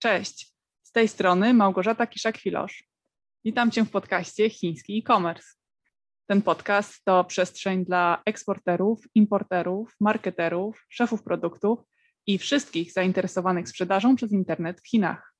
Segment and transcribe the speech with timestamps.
[0.00, 2.84] Cześć, z tej strony Małgorzata Kiszak-Filosz.
[3.44, 5.48] Witam Cię w podcaście Chiński e-commerce.
[6.26, 11.78] Ten podcast to przestrzeń dla eksporterów, importerów, marketerów, szefów produktów
[12.26, 15.34] i wszystkich zainteresowanych sprzedażą przez internet w Chinach.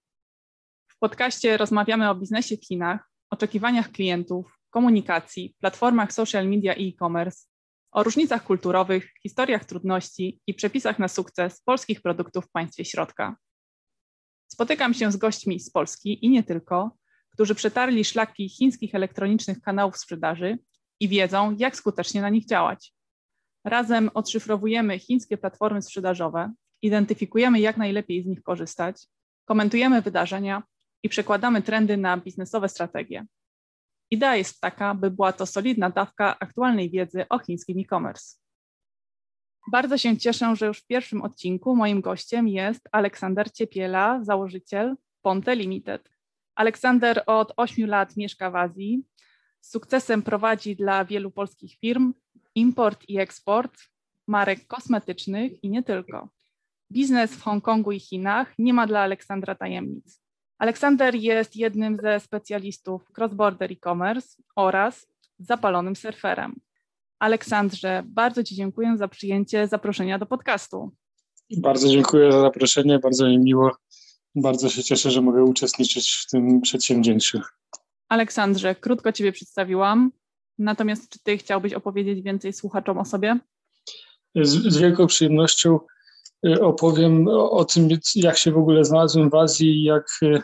[0.89, 7.47] W podcaście rozmawiamy o biznesie w Chinach, oczekiwaniach klientów, komunikacji, platformach social media i e-commerce,
[7.91, 13.37] o różnicach kulturowych, historiach trudności i przepisach na sukces polskich produktów w państwie środka.
[14.49, 16.97] Spotykam się z gośćmi z Polski i nie tylko,
[17.33, 20.59] którzy przetarli szlaki chińskich elektronicznych kanałów sprzedaży
[21.01, 22.93] i wiedzą, jak skutecznie na nich działać.
[23.65, 29.07] Razem odszyfrowujemy chińskie platformy sprzedażowe, identyfikujemy, jak najlepiej z nich korzystać,
[29.45, 30.63] komentujemy wydarzenia
[31.03, 33.27] i przekładamy trendy na biznesowe strategie.
[34.11, 38.37] Idea jest taka, by była to solidna dawka aktualnej wiedzy o chińskim e-commerce.
[39.71, 45.57] Bardzo się cieszę, że już w pierwszym odcinku moim gościem jest Aleksander Ciepiela, założyciel Ponte
[45.57, 46.11] Limited.
[46.55, 49.05] Aleksander od 8 lat mieszka w Azji.
[49.61, 52.15] Z sukcesem prowadzi dla wielu polskich firm
[52.55, 53.73] import i eksport
[54.27, 56.29] marek kosmetycznych i nie tylko.
[56.93, 60.23] Biznes w Hongkongu i Chinach nie ma dla Aleksandra tajemnic.
[60.59, 65.07] Aleksander jest jednym ze specjalistów cross-border e-commerce oraz
[65.39, 66.61] zapalonym surferem.
[67.19, 70.93] Aleksandrze, bardzo Ci dziękuję za przyjęcie zaproszenia do podcastu.
[71.57, 73.77] Bardzo dziękuję za zaproszenie, bardzo mi miło.
[74.35, 77.41] Bardzo się cieszę, że mogę uczestniczyć w tym przedsięwzięciu.
[78.09, 80.13] Aleksandrze, krótko Ciebie przedstawiłam,
[80.59, 83.39] natomiast czy Ty chciałbyś opowiedzieć więcej słuchaczom o sobie?
[84.35, 85.79] Z, z wielką przyjemnością
[86.47, 90.43] y, opowiem o, o, tym, jak się w ogóle znalazłem w Azji i jak, y,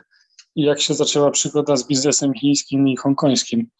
[0.56, 3.70] jak się zaczęła przygoda z biznesem chińskim i hongkońskim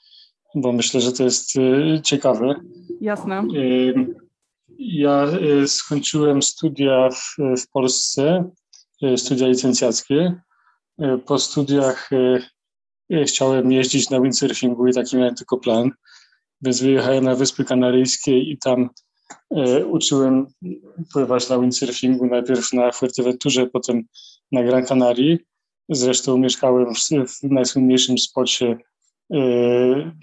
[0.55, 2.55] bo myślę, że to jest y, ciekawe.
[3.01, 3.47] Jasne.
[3.55, 3.95] Y,
[4.79, 5.27] ja
[5.63, 8.51] y, skończyłem studia w, w Polsce,
[9.17, 10.41] studia licencjackie.
[11.27, 12.11] Po studiach
[13.27, 15.91] chciałem jeździć na windsurfingu i taki miałem tylko plan,
[16.63, 18.91] więc wyjechałem na Wyspy Kanaryjskie i tam
[19.91, 20.47] uczyłem
[21.13, 24.03] pływać na windsurfingu, najpierw na Fuerteventurze, potem
[24.53, 25.37] na Gran Canaria.
[25.89, 28.79] Zresztą mieszkałem w, w najsłynniejszym spocie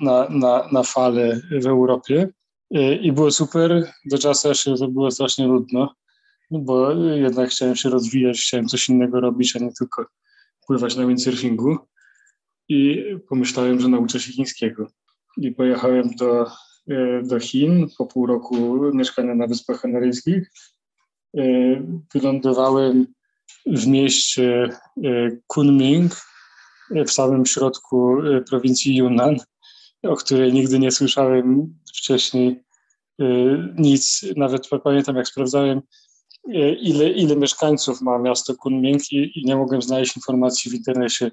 [0.02, 2.30] na, na, na falę w Europie.
[2.76, 5.96] Y, I było super, do czasu aż to było strasznie nudno,
[6.52, 10.06] no bo jednak chciałem się rozwijać, chciałem coś innego robić, a nie tylko
[10.68, 11.78] pływać na windsurfingu.
[12.70, 14.88] I pomyślałem, że nauczę się chińskiego.
[15.38, 16.46] I pojechałem do,
[16.92, 20.52] y, do Chin po pół roku mieszkania na Wyspach Kanaryjskich.
[22.14, 23.08] Wylądowałem
[23.66, 24.70] w mieście
[25.48, 26.12] Kunming,
[27.06, 29.38] w samym środku y, prowincji Yunnan,
[30.04, 32.64] o której nigdy nie słyszałem wcześniej
[33.22, 33.26] y,
[33.78, 34.26] nic.
[34.38, 35.82] Nawet pamiętam, jak sprawdzałem,
[36.48, 41.32] y, ile, ile mieszkańców ma miasto Kunming i, i nie mogłem znaleźć informacji w internecie,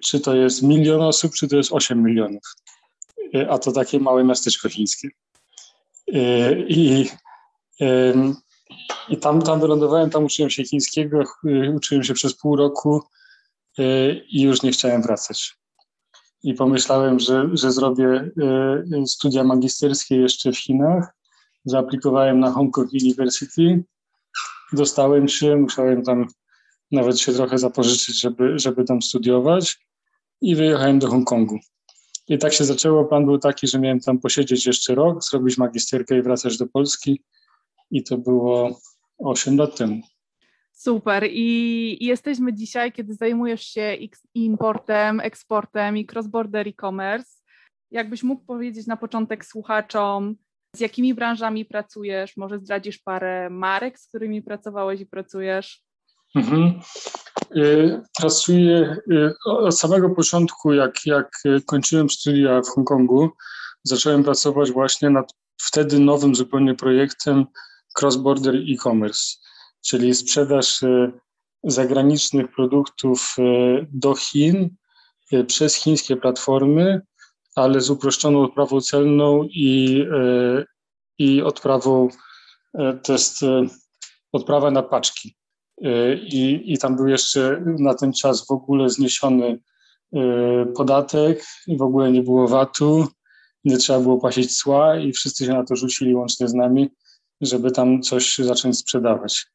[0.00, 2.42] czy to jest milion osób, czy to jest 8 milionów.
[3.48, 5.08] A to takie małe miasteczko chińskie.
[6.68, 7.06] I,
[9.08, 11.24] i tam, tam wylądowałem, tam uczyłem się chińskiego,
[11.74, 13.02] uczyłem się przez pół roku
[14.28, 15.56] i już nie chciałem wracać.
[16.42, 21.14] I pomyślałem, że, że zrobię e, studia magisterskie jeszcze w Chinach.
[21.64, 23.84] Zaaplikowałem na Hong Kong University.
[24.72, 26.26] Dostałem się, musiałem tam
[26.92, 29.78] nawet się trochę zapożyczyć, żeby, żeby tam studiować
[30.40, 31.58] i wyjechałem do Hongkongu.
[32.28, 33.04] I tak się zaczęło.
[33.04, 37.22] Plan był taki, że miałem tam posiedzieć jeszcze rok, zrobić magisterkę i wracać do Polski.
[37.90, 38.80] I to było
[39.18, 40.00] 8 lat temu.
[40.84, 41.28] Super.
[41.30, 43.96] I jesteśmy dzisiaj, kiedy zajmujesz się
[44.34, 47.32] importem, eksportem i cross-border e-commerce.
[47.90, 50.36] Jakbyś mógł powiedzieć na początek słuchaczom,
[50.76, 52.36] z jakimi branżami pracujesz?
[52.36, 55.82] Może zdradzisz parę marek, z którymi pracowałeś i pracujesz?
[56.34, 56.80] Mhm.
[57.56, 63.30] Y, pracuję y, od samego początku, jak, jak kończyłem studia w Hongkongu,
[63.84, 65.32] zacząłem pracować właśnie nad
[65.62, 67.46] wtedy nowym zupełnie projektem
[68.00, 69.42] cross-border e-commerce
[69.82, 71.12] czyli sprzedaż e,
[71.64, 73.42] zagranicznych produktów e,
[73.92, 74.76] do Chin
[75.32, 77.00] e, przez chińskie platformy,
[77.54, 80.06] ale z uproszczoną odprawą celną i,
[81.18, 82.08] i odprawą,
[83.02, 83.40] to jest
[84.32, 85.36] odprawa na paczki.
[86.22, 89.58] I, I tam był jeszcze na ten czas w ogóle zniesiony
[90.76, 91.44] podatek,
[91.78, 93.06] w ogóle nie było VAT-u,
[93.64, 96.90] nie trzeba było płacić cła i wszyscy się na to rzucili łącznie z nami,
[97.40, 99.46] żeby tam coś zacząć sprzedawać.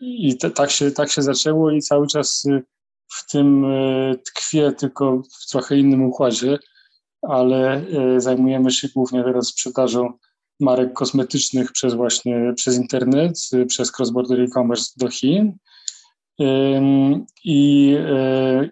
[0.00, 2.62] I tak, się, tak się zaczęło i cały czas y,
[3.08, 6.58] w tym y, tkwię, tylko w trochę innym układzie,
[7.22, 7.84] ale
[8.16, 10.12] y, zajmujemy się głównie teraz sprzedażą
[10.60, 13.38] marek kosmetycznych przez właśnie przez internet,
[13.68, 15.52] przez cross-border e-commerce do Chin.
[17.44, 17.96] i,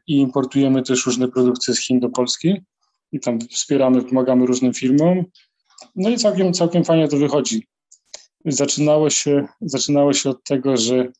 [0.06, 2.60] i importujemy też różne produkty z Chin do Polski
[3.12, 5.24] i tam wspieramy, pomagamy różnym firmom.
[5.96, 7.66] No i całkiem, całkiem fajnie to wychodzi.
[8.44, 11.12] Zaczynało się, zaczynało się od tego, że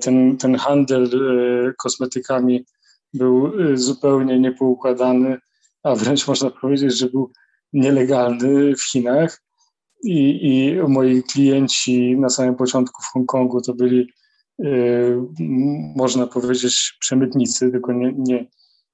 [0.00, 1.10] ten, ten handel
[1.78, 2.64] kosmetykami
[3.14, 5.38] był zupełnie niepoukładany,
[5.82, 7.32] a wręcz można powiedzieć, że był
[7.72, 9.42] nielegalny w Chinach.
[10.04, 14.12] I, I moi klienci na samym początku w Hongkongu to byli,
[15.96, 18.46] można powiedzieć, przemytnicy, tylko nie, nie,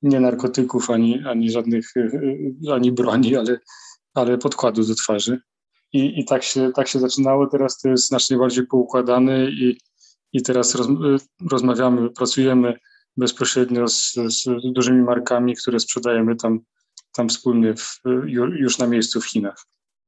[0.02, 1.92] nie narkotyków, ani, ani żadnych,
[2.72, 3.58] ani broni, ale,
[4.14, 5.40] ale podkładu do twarzy.
[5.92, 7.46] I, i tak, się, tak się zaczynało.
[7.46, 9.78] Teraz to jest znacznie bardziej poukładane i,
[10.32, 10.88] i teraz roz,
[11.50, 12.78] rozmawiamy, pracujemy
[13.16, 16.60] bezpośrednio z, z dużymi markami, które sprzedajemy tam
[17.12, 18.00] tam wspólnie w,
[18.34, 19.66] już na miejscu w Chinach.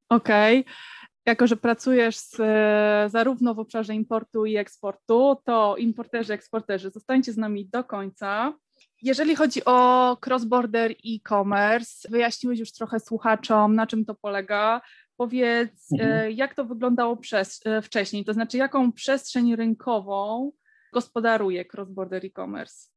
[0.09, 0.61] Okej.
[0.61, 0.75] Okay.
[1.27, 2.37] Jako, że pracujesz z,
[3.13, 8.55] zarówno w obszarze importu i eksportu, to importerzy, eksporterzy, zostańcie z nami do końca.
[9.03, 14.81] Jeżeli chodzi o cross-border e-commerce, wyjaśniłeś już trochę słuchaczom, na czym to polega.
[15.17, 16.13] Powiedz, mhm.
[16.13, 20.53] E, jak to wyglądało przez, e, wcześniej, to znaczy jaką przestrzeń rynkową
[20.93, 22.89] gospodaruje cross-border e-commerce?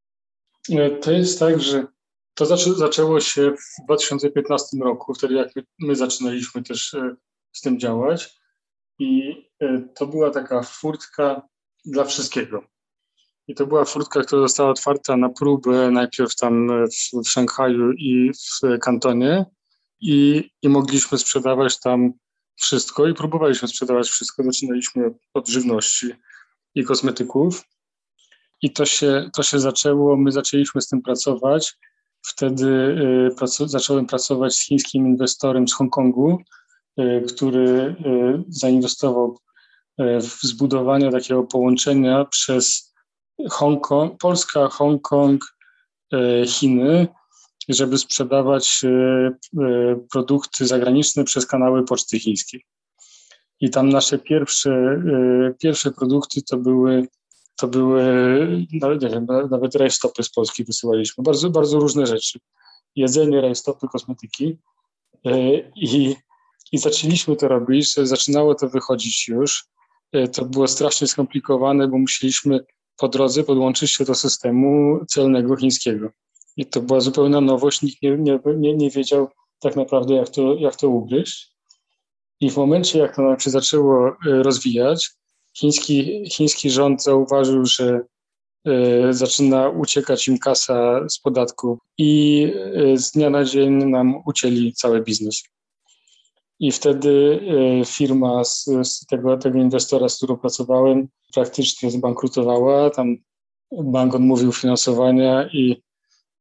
[0.70, 1.86] E, to jest tak, że
[2.34, 6.96] to zaczę, zaczęło się w 2015 roku, wtedy jak my, my zaczynaliśmy też
[7.52, 8.38] z tym działać
[8.98, 9.34] i
[9.94, 11.48] to była taka furtka
[11.84, 12.64] dla wszystkiego.
[13.48, 18.30] I to była furtka, która została otwarta na próbę najpierw tam w, w Szanghaju i
[18.32, 19.44] w Kantonie
[20.00, 22.12] i, i mogliśmy sprzedawać tam
[22.56, 24.42] wszystko i próbowaliśmy sprzedawać wszystko.
[24.42, 26.06] Zaczynaliśmy od żywności
[26.74, 27.64] i kosmetyków.
[28.62, 31.76] I to się, to się zaczęło, my zaczęliśmy z tym pracować.
[32.22, 32.66] Wtedy
[33.42, 36.38] y, zacząłem pracować z chińskim inwestorem z Hongkongu,
[37.00, 39.38] y, który y, zainwestował
[40.20, 42.94] w zbudowanie takiego połączenia przez
[43.50, 45.44] Hongkong, Polska, Hongkong,
[46.46, 47.08] Chiny,
[47.74, 48.82] żeby sprzedawać
[50.12, 52.64] produkty zagraniczne przez kanały poczty chińskiej.
[53.60, 55.02] I tam nasze pierwsze,
[55.58, 57.08] pierwsze produkty to były
[57.58, 58.02] to były,
[58.72, 61.24] nawet nie wiem, nawet rajstopy z Polski wysyłaliśmy.
[61.24, 62.38] Bardzo, bardzo różne rzeczy.
[62.96, 64.58] Jedzenie, rajstopy, kosmetyki.
[65.26, 66.16] E, I,
[66.72, 69.66] I zaczęliśmy to robić, zaczynało to wychodzić już.
[70.12, 72.60] E, to było strasznie skomplikowane, bo musieliśmy
[72.96, 76.10] po drodze podłączyć się do systemu celnego chińskiego.
[76.58, 78.18] I to była zupełna nowość, nikt nie,
[78.56, 79.28] nie, nie wiedział
[79.60, 81.52] tak naprawdę, jak to, jak to ugryźć.
[82.40, 85.10] I w momencie, jak to się zaczęło e, rozwijać,
[85.58, 88.00] chiński, chiński rząd zauważył, że
[88.68, 92.42] y, zaczyna uciekać im kasa z podatku i
[92.76, 95.42] y, z dnia na dzień nam ucięli cały biznes.
[96.60, 97.40] I wtedy
[97.86, 102.90] firma z, z, tego, tego inwestora, z którą pracowałem, praktycznie zbankrutowała.
[102.90, 103.16] Tam
[103.72, 105.82] bank odmówił finansowania i,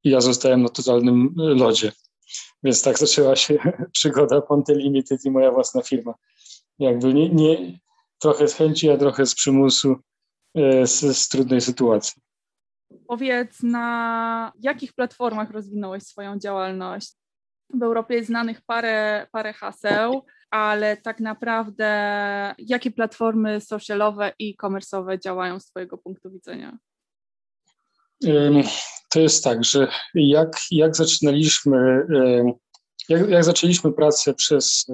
[0.04, 1.92] i ja zostałem na totalnym lodzie.
[2.64, 3.58] Więc tak zaczęła się
[3.92, 6.14] przygoda Ponte Limited i moja własna firma.
[6.80, 7.80] Jakby nie, nie,
[8.20, 9.96] trochę z chęci, a trochę z przymusu,
[10.56, 12.22] e, z, z trudnej sytuacji.
[13.08, 17.14] Powiedz, na jakich platformach rozwinąłeś swoją działalność?
[17.74, 25.20] W Europie jest znanych parę, parę haseł, ale tak naprawdę jakie platformy socialowe i komersowe
[25.20, 26.78] działają z Twojego punktu widzenia?
[29.09, 32.07] To jest tak, że jak, jak zaczynaliśmy
[33.09, 34.86] jak, jak zaczęliśmy pracę przez,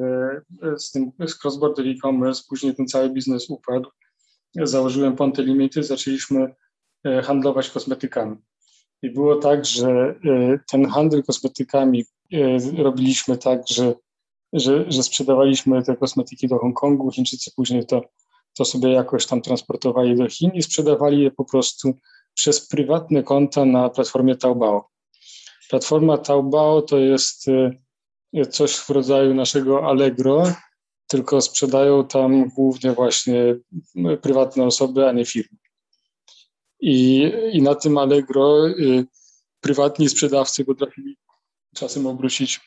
[0.64, 3.90] e, z tym z cross-border e-commerce, później ten cały biznes upadł,
[4.56, 6.56] założyłem Ponte Limity, zaczęliśmy
[7.04, 8.36] e, handlować kosmetykami.
[9.02, 12.06] I było tak, że e, ten handel kosmetykami
[12.78, 13.94] robiliśmy tak, że,
[14.54, 18.02] że, że sprzedawaliśmy te kosmetyki do Hongkongu, Chińczycy później to,
[18.58, 21.94] to sobie jakoś tam transportowali do Chin i sprzedawali je po prostu
[22.34, 24.90] przez prywatne konta na platformie Taobao.
[25.70, 27.46] Platforma Taobao to jest
[28.52, 30.44] coś w rodzaju naszego Allegro,
[31.08, 33.56] tylko sprzedają tam głównie właśnie
[34.22, 35.58] prywatne osoby, a nie firmy.
[36.80, 39.06] I, i na tym Allegro y,
[39.62, 41.18] prywatni sprzedawcy potrafili
[41.76, 42.60] czasem obrócić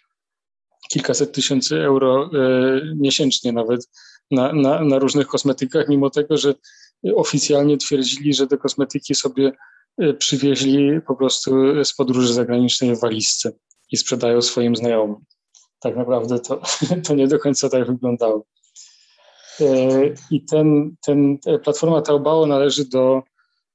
[0.91, 3.91] kilkaset tysięcy euro y, miesięcznie nawet
[4.31, 6.55] na, na, na różnych kosmetykach, mimo tego, że
[7.15, 9.53] oficjalnie twierdzili, że te kosmetyki sobie
[10.03, 11.51] y, przywieźli po prostu
[11.85, 13.53] z podróży zagranicznej w walizce
[13.93, 15.17] i sprzedają swoim znajomym
[15.81, 16.61] tak naprawdę to,
[17.07, 18.45] to nie do końca tak wyglądało.
[19.61, 19.67] E,
[20.31, 23.23] I ten, ten platforma Taobao należy do,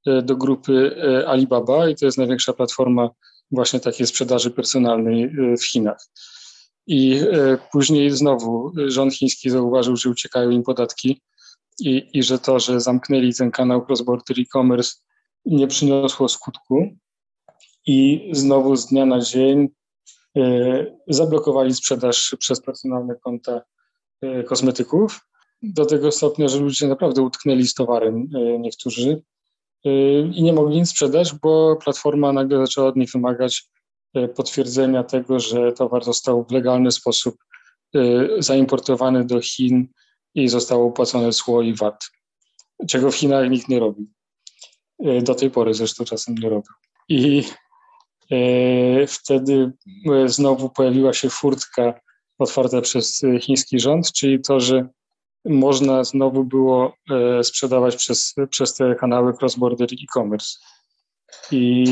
[0.07, 3.09] e, do grupy e, Alibaba i to jest największa platforma
[3.51, 5.29] właśnie takiej sprzedaży personalnej
[5.61, 5.97] w Chinach.
[6.87, 7.21] I
[7.71, 11.21] później znowu rząd chiński zauważył, że uciekają im podatki
[11.81, 14.93] i, i że to, że zamknęli ten kanał cross-border e-commerce
[15.45, 16.87] nie przyniosło skutku.
[17.85, 19.67] I znowu z dnia na dzień
[21.07, 23.61] zablokowali sprzedaż przez personalne konta
[24.45, 25.19] kosmetyków.
[25.61, 29.21] Do tego stopnia, że ludzie naprawdę utknęli z towarem niektórzy
[30.33, 33.63] i nie mogli nic sprzedać, bo platforma nagle zaczęła od nich wymagać
[34.35, 37.35] potwierdzenia tego, że towar został w legalny sposób
[38.39, 39.87] zaimportowany do Chin
[40.35, 42.09] i zostało opłacone cło i VAT,
[42.89, 44.07] czego w Chinach nikt nie robi.
[45.05, 46.73] E, do tej pory zresztą czasem nie robił.
[47.09, 47.43] I
[48.31, 49.71] e, wtedy
[50.11, 51.99] e, znowu pojawiła się furtka
[52.39, 54.87] otwarta przez chiński rząd, czyli to, że
[55.45, 56.93] można znowu było
[57.43, 60.57] sprzedawać przez, przez te kanały cross-border e-commerce.
[61.51, 61.85] I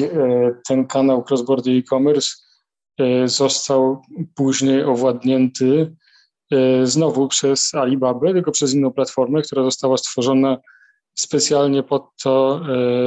[0.68, 2.30] ten kanał cross-border e-commerce
[3.26, 4.02] został
[4.36, 5.96] później owładnięty
[6.84, 10.58] znowu przez Alibabę, tylko przez inną platformę, która została stworzona
[11.16, 12.62] specjalnie pod, to,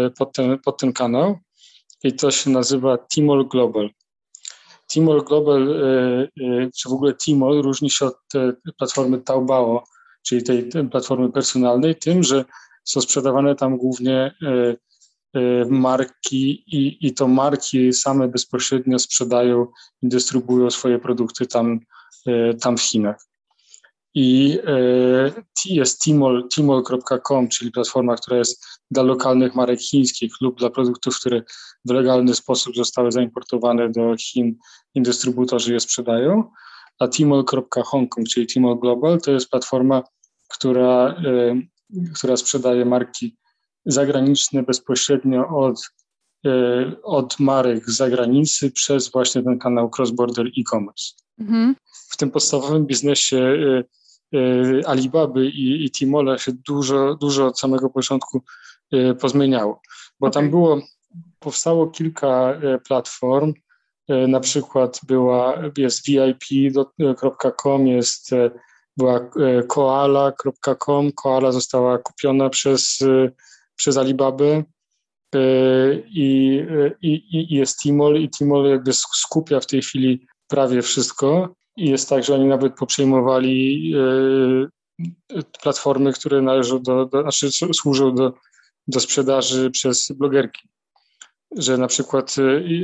[0.07, 1.39] e, pod, ten, pod ten kanał
[2.03, 3.91] i to się nazywa Timor Global.
[4.93, 8.19] Timor Global, e, czy w ogóle Timor różni się od
[8.79, 9.85] platformy Taobao,
[10.23, 12.45] czyli tej, tej platformy personalnej, tym, że
[12.85, 14.35] są sprzedawane tam głównie
[15.69, 19.67] marki i, i to marki same bezpośrednio sprzedają
[20.03, 21.81] i dystrybuują swoje produkty tam,
[22.61, 23.32] tam w Chinach
[24.15, 25.33] i e,
[25.65, 31.43] jest Timol, timol.com, czyli platforma, która jest dla lokalnych marek chińskich lub dla produktów, które
[31.85, 34.57] w legalny sposób zostały zaimportowane do Chin
[34.95, 36.51] i dystrybutorzy je sprzedają,
[36.99, 40.03] a timol.hongkong, czyli Timol Global, to jest platforma,
[40.49, 41.61] która, e,
[42.15, 43.37] która sprzedaje marki
[43.87, 45.81] zagraniczne bezpośrednio od,
[46.47, 46.51] e,
[47.03, 51.05] od marek z zagranicy przez właśnie ten kanał cross-border e-commerce.
[51.39, 51.77] Mhm.
[52.11, 53.85] W tym podstawowym biznesie Y,
[54.87, 58.43] Alibaby i, i Timola się dużo, dużo od samego początku
[58.95, 59.81] y, pozmieniało,
[60.21, 60.43] bo okay.
[60.43, 60.81] tam było,
[61.39, 63.55] powstało kilka y, platform,
[64.29, 68.31] na przykład była, jest vip.com, jest,
[68.97, 69.31] była
[69.69, 72.99] koala.com, koala została kupiona przez,
[73.77, 74.63] przez Alibabę.
[76.07, 76.63] I,
[77.03, 82.09] i, i jest Timol i Timol jakby skupia w tej chwili prawie wszystko i jest
[82.09, 83.93] tak, że oni nawet poprzejmowali
[85.33, 88.33] e, platformy, które należą do, do znaczy służą do,
[88.89, 90.69] do sprzedaży przez blogerki.
[91.57, 92.37] Że na przykład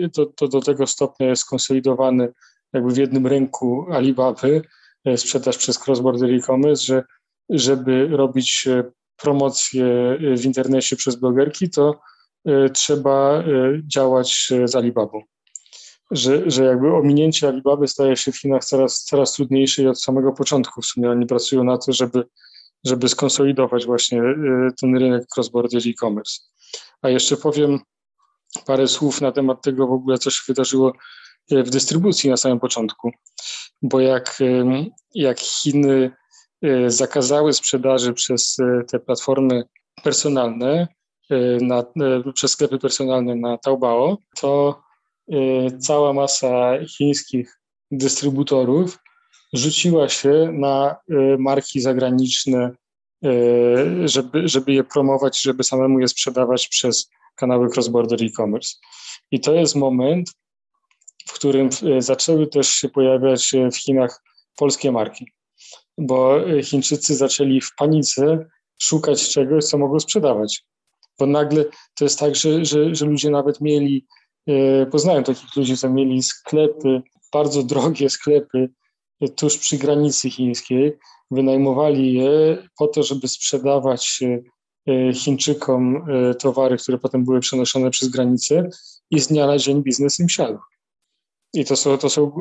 [0.04, 2.33] e, to, to do tego stopnia jest skonsolidowany
[2.73, 4.62] jakby w jednym rynku Alibaby,
[5.04, 7.04] e, sprzedaż przez cross-border e-commerce, że
[7.50, 8.68] żeby robić
[9.16, 12.00] promocję w internecie przez blogerki, to
[12.73, 13.45] trzeba
[13.87, 15.23] działać z Alibabą
[16.11, 20.33] że, że jakby ominięcie Alibaby staje się w Chinach coraz, coraz trudniejsze i od samego
[20.33, 22.25] początku w sumie oni pracują na to, żeby,
[22.85, 26.41] żeby skonsolidować właśnie y, ten rynek cross-border e-commerce.
[27.03, 27.79] A jeszcze powiem
[28.67, 30.93] parę słów na temat tego w ogóle, co się wydarzyło
[31.53, 33.11] y, w dystrybucji na samym początku,
[33.83, 34.38] bo jak,
[35.15, 36.11] jak Chiny
[36.65, 38.57] y, zakazały sprzedaży przez
[38.91, 39.65] te platformy
[40.05, 40.88] personalne,
[41.61, 41.85] na,
[42.35, 44.81] przez sklepy personalne na Taobao, to
[45.80, 48.99] cała masa chińskich dystrybutorów
[49.52, 52.70] rzuciła się na y, marki zagraniczne,
[53.25, 58.76] y, żeby, żeby je promować, żeby samemu je sprzedawać przez kanały cross-border e-commerce.
[59.30, 60.30] I to jest moment,
[61.26, 61.68] w którym
[61.99, 64.23] zaczęły też się pojawiać w Chinach
[64.56, 65.32] polskie marki,
[65.99, 68.47] bo Chińczycy zaczęli w panice
[68.80, 70.64] szukać czegoś, co mogą sprzedawać.
[71.18, 74.06] Bo nagle to jest tak, że, że, że ludzie nawet mieli
[74.90, 77.02] poznałem takich ludzi, co mieli sklepy,
[77.33, 78.69] bardzo drogie sklepy
[79.37, 80.99] tuż przy granicy chińskiej.
[81.31, 84.21] Wynajmowali je po to, żeby sprzedawać
[84.88, 88.69] e, Chińczykom e, towary, które potem były przenoszone przez granicę
[89.11, 90.59] i z dnia na dzień biznes im siadł.
[91.55, 92.33] I to są, to są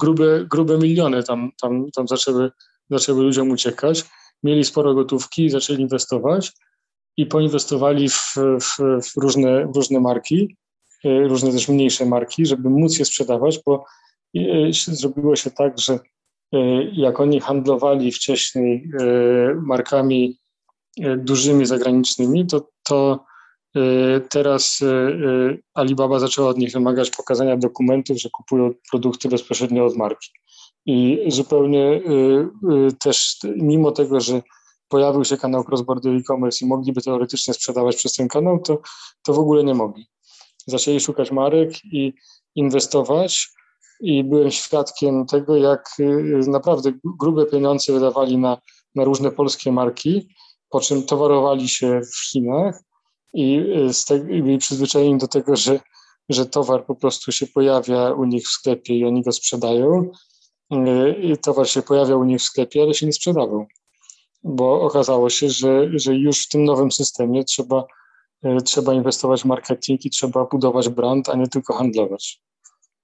[0.00, 2.50] grube, grube miliony tam, tam, tam zaczęły,
[2.90, 4.04] zaczęły ludziom uciekać.
[4.42, 6.52] Mieli sporo gotówki, zaczęli inwestować
[7.16, 10.65] i poinwestowali w, w, w różne, w różne marki E,
[11.26, 13.84] różne też mniejsze marki, żeby móc je sprzedawać, bo
[14.36, 15.98] e, zrobiło się tak, że
[16.52, 16.58] e,
[16.92, 18.90] jak oni handlowali wcześniej
[19.62, 20.38] markami
[21.18, 23.24] dużymi zagranicznymi, to, to
[24.28, 24.84] teraz
[25.74, 30.30] Alibaba zaczęła od nich wymagać pokazania dokumentów, że kupują produkty bezpośrednio od marki.
[30.86, 32.00] I zupełnie
[33.00, 34.42] też, mimo tego, że
[34.88, 38.78] pojawił się kanał cross-border e-commerce i mogliby teoretycznie sprzedawać przez ten kanał, to,
[39.22, 40.06] to w ogóle nie mogli
[40.66, 42.12] zaczęli szukać marek i
[42.54, 43.48] inwestować.
[44.00, 48.58] I byłem świadkiem tego, jak y, naprawdę grube pieniądze wydawali na,
[48.94, 50.28] na różne polskie marki,
[50.70, 52.80] po czym towarowali się w Chinach
[53.34, 53.60] i,
[53.92, 55.80] z te, i przyzwyczajeni do tego, że,
[56.28, 60.10] że towar po prostu się pojawia u nich w sklepie i oni go sprzedają.
[61.22, 63.66] I towar się pojawia u nich w sklepie, ale się nie sprzedawał,
[64.44, 67.84] bo okazało się, że, że już w tym nowym systemie trzeba,
[68.64, 72.42] trzeba inwestować w marketing i trzeba budować brand, a nie tylko handlować.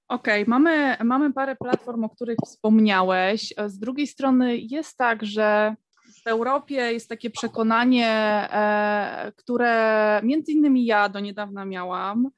[0.08, 3.54] Okej, okay, mamy, mamy parę platform, o których wspomniałeś.
[3.66, 5.76] Z drugiej strony jest tak, że
[6.24, 12.30] w Europie jest takie przekonanie, e, które między innymi ja do niedawna miałam,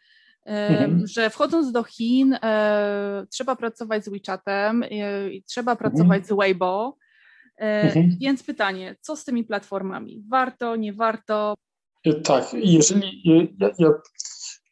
[0.47, 1.07] e, mhm.
[1.07, 4.85] że wchodząc do Chin e, trzeba pracować z WeChatem
[5.31, 5.79] i trzeba mhm.
[5.79, 6.25] pracować mhm.
[6.25, 6.97] z Weibo.
[7.57, 8.17] Mhm.
[8.21, 10.25] Więc pytanie, co z tymi platformami?
[10.29, 11.55] Warto, nie warto?
[12.25, 13.23] Tak, jeżeli
[13.59, 13.91] ja, ja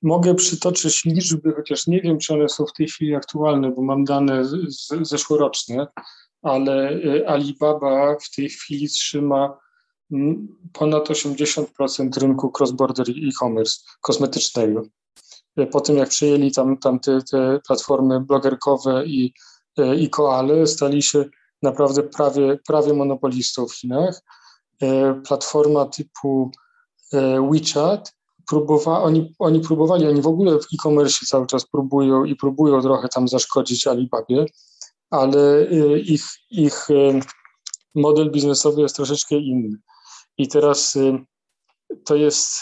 [0.03, 4.05] Mogę przytoczyć liczby, chociaż nie wiem, czy one są w tej chwili aktualne, bo mam
[4.05, 5.87] dane z, zeszłoroczne,
[6.43, 9.59] ale y, Alibaba w tej chwili trzyma
[10.13, 14.83] mm, ponad 80% rynku cross-border e-commerce kosmetycznego.
[15.61, 19.35] Y, po tym, jak przejęli tam, tam te, te platformy blogerkowe i,
[19.79, 21.25] y, i koale, stali się
[21.63, 24.23] naprawdę prawie, prawie monopolistą w Chinach.
[25.29, 26.51] Platforma typu
[27.51, 28.15] WeChat
[28.49, 33.09] próbowa, oni, oni próbowali, oni w ogóle w e-commerce cały czas próbują i próbują trochę
[33.09, 34.45] tam zaszkodzić Alibabie,
[35.11, 37.21] ale y, ich, ich y,
[37.95, 39.79] model biznesowy jest troszeczkę inny.
[40.39, 40.99] I teraz
[42.05, 42.61] to jest,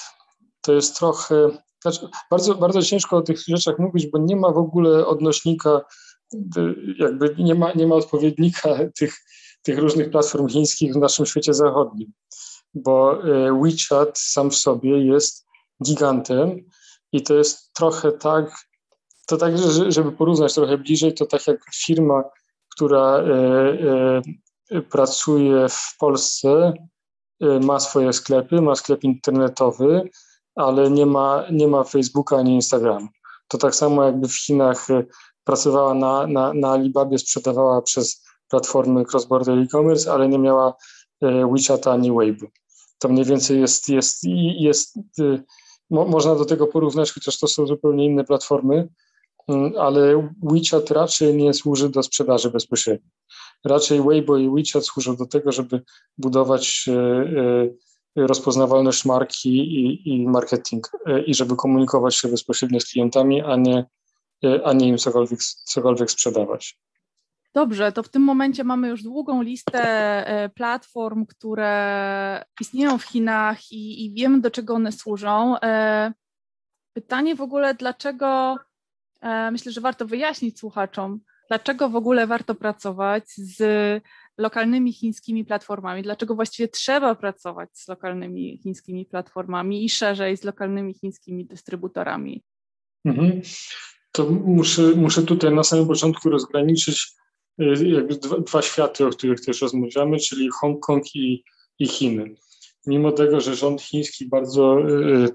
[0.61, 1.51] to jest trochę,
[1.83, 5.81] znaczy bardzo, bardzo ciężko o tych rzeczach mówić, bo nie ma w ogóle odnośnika,
[6.99, 9.15] jakby nie ma, nie ma odpowiednika tych,
[9.63, 12.13] tych różnych platform chińskich w naszym świecie zachodnim,
[12.75, 13.19] bo
[13.63, 15.47] WeChat sam w sobie jest
[15.85, 16.57] gigantem
[17.13, 18.67] i to jest trochę tak,
[19.27, 19.55] to tak,
[19.89, 22.25] żeby porównać trochę bliżej, to tak jak firma,
[22.77, 24.23] która e,
[24.71, 26.73] e, pracuje w Polsce,
[27.61, 30.11] ma swoje sklepy, ma sklep internetowy,
[30.55, 33.09] ale nie ma, nie ma Facebooka ani Instagramu.
[33.49, 34.87] To tak samo jakby w Chinach
[35.45, 40.75] pracowała na, na, na Alibabie, sprzedawała przez platformy cross-border e-commerce, ale nie miała
[41.23, 42.47] WeChata ani Weibo.
[42.99, 45.31] To mniej więcej jest, jest, jest, jest
[45.91, 48.89] mo, można do tego porównać, chociaż to są zupełnie inne platformy,
[49.49, 53.11] mm, ale WeChat raczej nie służy do sprzedaży bezpośredniej.
[53.65, 55.83] Raczej Weibo i WeChat służą do tego, żeby
[56.19, 56.93] budować e,
[58.17, 63.57] e, rozpoznawalność marki i, i marketing e, i żeby komunikować się bezpośrednio z klientami, a
[63.57, 63.85] nie,
[64.65, 66.79] a nie im cokolwiek, cokolwiek sprzedawać.
[67.55, 69.83] Dobrze, to w tym momencie mamy już długą listę
[70.27, 75.57] e, platform, które istnieją w Chinach i, i wiemy, do czego one służą.
[75.63, 76.13] E,
[76.93, 78.59] pytanie w ogóle, dlaczego,
[79.21, 83.63] e, myślę, że warto wyjaśnić słuchaczom, dlaczego w ogóle warto pracować z
[84.39, 90.95] lokalnymi chińskimi platformami, dlaczego właściwie trzeba pracować z lokalnymi chińskimi platformami i szerzej z lokalnymi
[90.95, 92.43] chińskimi dystrybutorami.
[93.05, 93.41] Mhm.
[94.13, 97.20] To muszę, muszę tutaj na samym początku rozgraniczyć
[97.85, 101.45] jakby dwa, dwa światy, o których też rozmawiamy, czyli Hongkong i,
[101.79, 102.35] i Chiny.
[102.87, 105.29] Mimo tego, że rząd chiński bardzo y,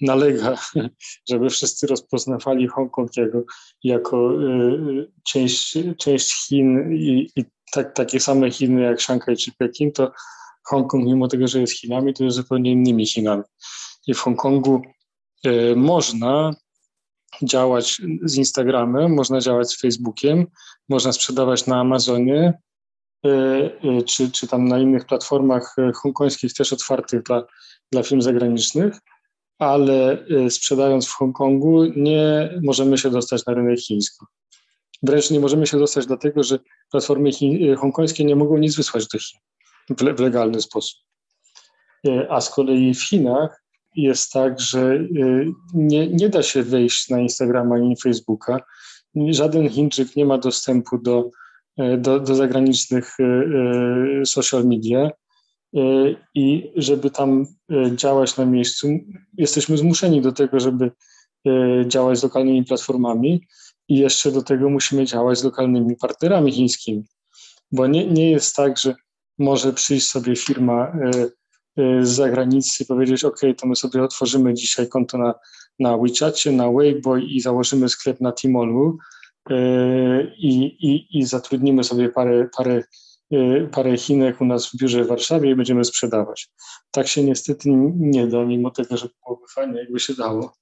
[0.00, 0.58] nalega,
[1.30, 3.42] żeby wszyscy rozpoznawali Hongkong jako,
[3.84, 9.92] jako y, część, część Chin i, i tak, takie same Chiny jak Szanghaj czy Pekin,
[9.92, 10.12] to
[10.64, 13.42] Hongkong, mimo tego, że jest Chinami, to jest zupełnie innymi Chinami.
[14.06, 14.82] I w Hongkongu
[15.46, 16.54] y, można
[17.42, 20.46] działać z Instagramem, można działać z Facebookiem,
[20.88, 22.58] można sprzedawać na Amazonie,
[23.26, 27.42] e, e, czy, czy tam na innych platformach e, hongkońskich też otwartych dla,
[27.92, 28.94] dla firm zagranicznych,
[29.58, 34.24] ale sprzedając w Hongkongu nie możemy się dostać na rynek chiński.
[35.02, 36.58] Wręcz nie możemy się dostać dlatego, że
[36.90, 37.30] platformy
[37.78, 39.40] hongkońskie nie mogą nic wysłać do Chin
[40.16, 40.98] w legalny sposób.
[42.28, 43.62] A z kolei w Chinach
[43.96, 48.60] jest tak, że y, nie, nie da się wejść na Instagrama ani Facebooka.
[49.30, 51.30] Żaden Chińczyk nie ma dostępu do,
[51.80, 55.10] y, do, do zagranicznych y, social media.
[56.34, 57.46] I żeby tam
[57.94, 58.88] działać na miejscu,
[59.38, 60.90] jesteśmy zmuszeni do tego, żeby
[61.86, 63.46] działać z lokalnymi platformami
[63.88, 67.04] i jeszcze do tego musimy działać z lokalnymi partnerami chińskimi.
[67.72, 68.94] Bo nie, nie jest tak, że
[69.38, 70.92] może przyjść sobie firma
[71.76, 75.34] z zagranicy powiedzieć, OK, to my sobie otworzymy dzisiaj konto na,
[75.78, 78.98] na WeChacie, na Weibo i założymy sklep na Tmolu
[79.50, 79.54] y,
[80.38, 82.82] i, i, i zatrudnimy sobie parę, parę,
[83.32, 86.48] y, parę Chinek u nas w biurze w Warszawie i będziemy sprzedawać.
[86.90, 90.52] Tak się niestety nie da, mimo tego, że byłoby fajnie, jakby się dało.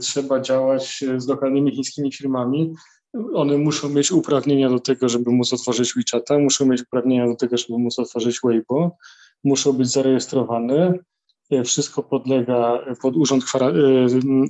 [0.00, 2.74] Trzeba działać z lokalnymi chińskimi firmami.
[3.34, 7.56] One muszą mieć uprawnienia do tego, żeby móc otworzyć WeChata, muszą mieć uprawnienia do tego,
[7.56, 8.96] żeby móc otworzyć Weibo
[9.44, 10.98] muszą być zarejestrowane
[11.64, 13.44] wszystko podlega pod urząd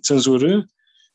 [0.03, 0.63] cenzury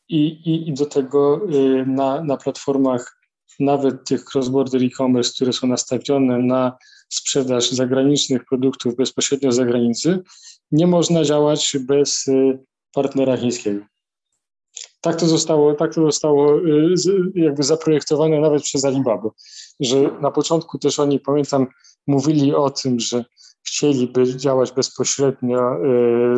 [0.09, 1.41] i, i, i do tego
[1.85, 3.17] na, na platformach
[3.59, 6.77] nawet tych cross-border e-commerce, które są nastawione na
[7.09, 10.19] sprzedaż zagranicznych produktów bezpośrednio z zagranicy,
[10.71, 12.25] nie można działać bez
[12.93, 13.85] partnera chińskiego.
[15.01, 16.59] Tak to zostało, tak to zostało
[17.35, 19.29] jakby zaprojektowane nawet przez Alibaba,
[19.79, 21.67] że na początku też oni, pamiętam,
[22.07, 23.25] mówili o tym, że
[23.67, 25.75] chcieliby działać bezpośrednio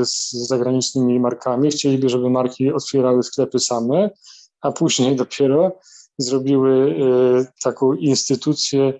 [0.01, 4.09] y, z zagranicznymi markami, chcieliby, żeby marki otwierały sklepy same,
[4.61, 5.79] a później dopiero
[6.17, 6.95] zrobiły
[7.41, 8.93] y, taką instytucję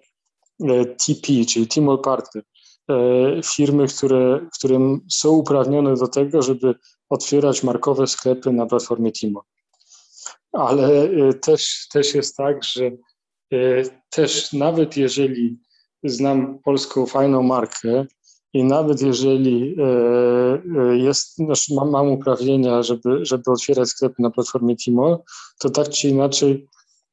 [0.62, 2.44] y, TP, czyli Tmall Partner.
[3.46, 6.76] Firmy, które, które są uprawnione do tego, żeby
[7.10, 9.44] otwierać markowe sklepy na platformie Tmall.
[10.52, 12.92] Ale też, też jest tak, że
[14.10, 15.60] też nawet jeżeli
[16.04, 18.06] znam polską fajną markę
[18.54, 19.84] i nawet jeżeli e,
[20.80, 25.24] e, jest, znaczy mam, mam uprawnienia, żeby, żeby otwierać sklepy na platformie Timo,
[25.60, 26.68] to tak czy inaczej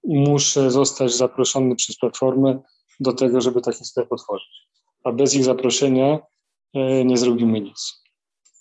[0.04, 2.58] muszę zostać zaproszony przez platformę
[3.00, 4.68] do tego, żeby taki sklep otworzyć.
[5.04, 6.18] A bez ich zaproszenia
[6.74, 8.02] e, nie zrobimy nic.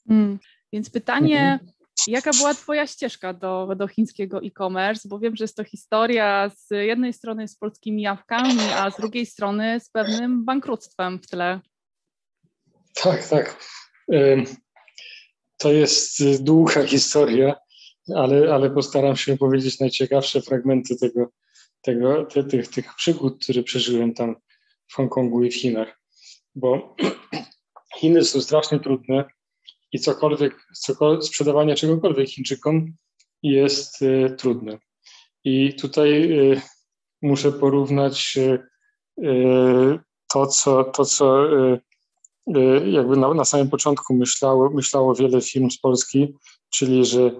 [0.07, 0.39] Hmm.
[0.73, 1.73] Więc pytanie, mhm.
[2.07, 5.09] Jaka była Twoja ścieżka do, do chińskiego e-commerce?
[5.09, 9.25] Bo wiem, że jest to historia z jednej strony z polskimi jawkami, a z drugiej
[9.25, 11.59] strony z pewnym bankructwem w tle.
[12.93, 13.65] Tak, tak.
[15.58, 17.56] To jest długa historia,
[18.15, 21.27] ale, ale postaram się powiedzieć najciekawsze fragmenty tego,
[21.82, 24.36] tego, te, tych, tych przygód, które przeżyłem tam
[24.88, 25.99] w Hongkongu i w Chinach.
[26.56, 26.95] Bo
[27.99, 29.25] Chiny są strasznie trudne
[29.91, 32.93] i cokolwiek, cokolwiek sprzedawanie czegokolwiek Chińczykom
[33.43, 34.77] jest y, trudne.
[35.43, 36.62] I tutaj y,
[37.21, 39.99] muszę porównać y,
[40.34, 41.47] to, co, to, co
[42.86, 46.36] jakby na, na samym początku myślało, myślało wiele firm z Polski,
[46.69, 47.32] czyli że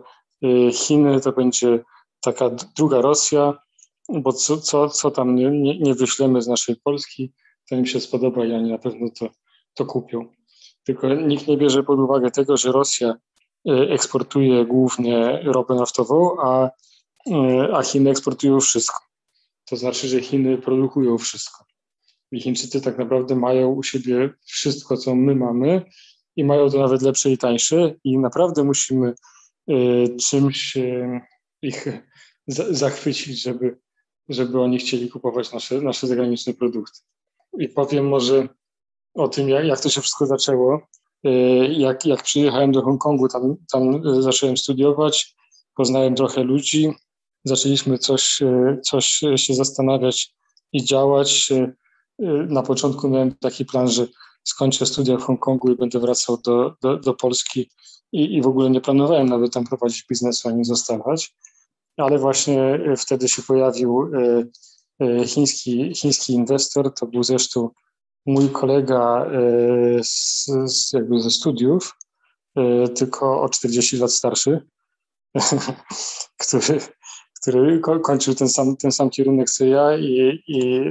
[0.74, 1.80] Chiny to będzie
[2.22, 3.54] taka druga Rosja,
[4.10, 7.34] bo co, co, co tam nie, nie, nie wyślemy z naszej Polski,
[7.70, 9.30] to im się spodoba i oni na pewno to,
[9.74, 10.28] to kupią
[10.84, 13.16] tylko nikt nie bierze pod uwagę tego, że Rosja
[13.70, 16.70] e, eksportuje głównie ropę naftową, a,
[17.74, 19.00] a Chiny eksportują wszystko.
[19.66, 21.62] To znaczy, że Chiny produkują wszystko.
[22.39, 25.86] Chińczycy tak naprawdę mają u siebie wszystko, co my mamy
[26.36, 29.13] i mają to nawet lepsze i tańsze i naprawdę musimy
[29.69, 31.22] y, czymś y,
[31.62, 31.88] ich
[32.48, 33.78] zachwycić, żeby,
[34.30, 37.00] żeby oni chcieli kupować nasze, nasze zagraniczne produkty.
[37.60, 38.48] I powiem może
[39.13, 40.88] o tym, jak, jak to się wszystko zaczęło.
[41.24, 41.32] E,
[41.67, 45.36] jak, jak przyjechałem do Hongkongu, tam, tam zacząłem studiować,
[45.76, 46.91] poznałem trochę ludzi,
[47.43, 50.36] zaczęliśmy coś, e, coś się zastanawiać
[50.74, 51.50] i działać.
[52.47, 54.08] Na początku miałem taki plan, że
[54.43, 57.69] skończę studia w Hongkongu i będę wracał do, do, do Polski
[58.12, 61.36] i, i w ogóle nie planowałem nawet tam prowadzić biznesu ani zostawać.
[61.97, 64.12] Ale właśnie wtedy się pojawił
[65.26, 67.69] chiński, chiński inwestor, to był zresztą
[68.26, 69.26] mój kolega
[70.04, 71.97] z, z, jakby ze studiów,
[72.95, 74.62] tylko o 40 lat starszy,
[76.43, 76.80] który,
[77.41, 80.82] który kończył ten sam, ten sam kierunek co ja i, i,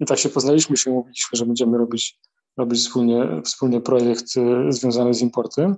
[0.00, 2.18] i tak się poznaliśmy się, mówiliśmy, że będziemy robić,
[2.56, 4.26] robić wspólnie, wspólnie projekt
[4.68, 5.76] związany z importem.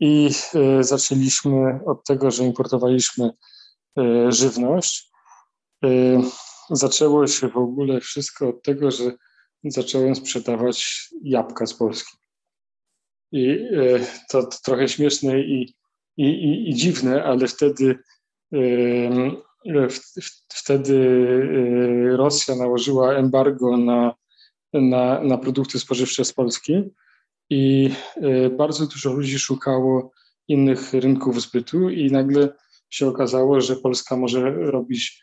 [0.00, 0.30] I
[0.80, 3.30] zaczęliśmy od tego, że importowaliśmy
[4.28, 5.10] żywność.
[6.70, 9.12] Zaczęło się w ogóle wszystko od tego, że
[9.64, 12.16] zacząłem sprzedawać jabłka z Polski.
[13.32, 13.58] I
[14.30, 15.74] to, to trochę śmieszne i,
[16.16, 17.98] i, i, i dziwne, ale wtedy,
[20.48, 20.96] wtedy
[22.12, 24.14] e, Rosja nałożyła embargo na,
[24.72, 26.82] na, na produkty spożywcze z Polski
[27.50, 27.90] i
[28.58, 30.10] bardzo dużo ludzi szukało
[30.48, 32.48] innych rynków zbytu i nagle
[32.90, 35.22] się okazało, że Polska może robić,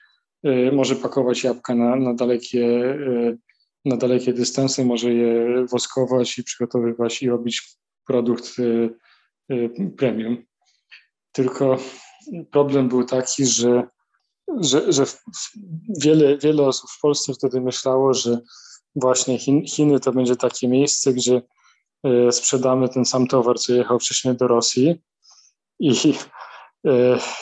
[0.72, 2.98] może pakować jabłka na, na dalekie
[3.86, 7.78] na dalekie dystanse, może je woskować i przygotowywać i robić
[8.08, 8.56] produkt
[9.98, 10.38] premium.
[11.32, 11.78] Tylko
[12.52, 13.88] problem był taki, że,
[14.60, 15.06] że, że
[16.02, 18.40] wiele, wiele osób w Polsce wtedy myślało, że
[18.96, 21.42] właśnie Chiny to będzie takie miejsce, gdzie
[22.08, 25.02] y, sprzedamy ten sam towar, co jechał wcześniej do Rosji.
[25.80, 26.14] I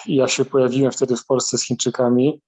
[0.06, 2.42] ja się pojawiłem wtedy w Polsce z Chińczykami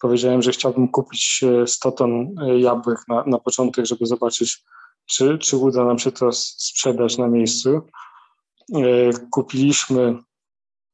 [0.00, 4.64] powiedziałem, że chciałbym kupić 100 ton e, jabłek na, na początek, żeby zobaczyć,
[5.06, 7.80] czy, czy uda nam się to sprzedać na miejscu.
[8.74, 10.18] E, kupiliśmy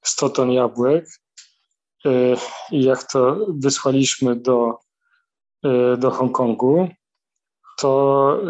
[0.05, 1.24] 100 ton jabłek e, i
[2.71, 4.79] jak to wysłaliśmy do,
[5.99, 6.89] do Hongkongu,
[7.79, 8.41] to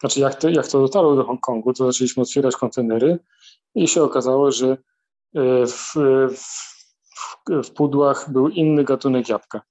[0.00, 3.18] znaczy jak to, jak to dotarło do Hongkongu, to zaczęliśmy otwierać kontenery
[3.74, 4.76] i się okazało, że
[5.66, 5.94] w,
[6.36, 6.70] w,
[7.64, 9.62] w pudłach był inny gatunek jabłka.